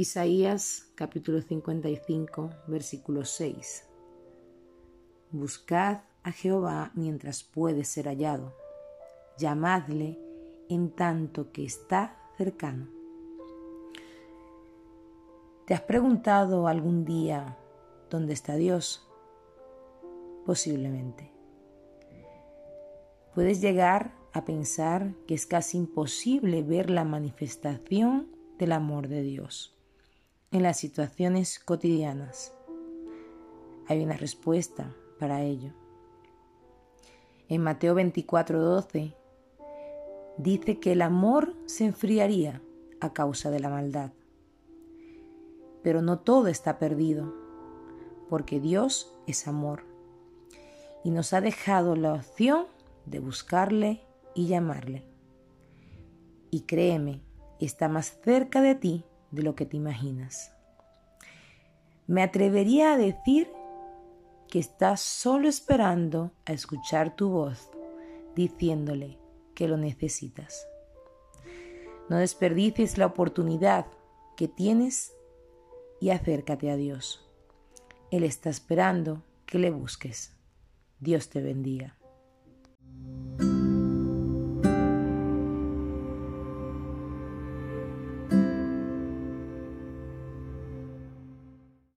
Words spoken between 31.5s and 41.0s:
cotidianas. Hay una respuesta para ello. En Mateo 24:12 dice que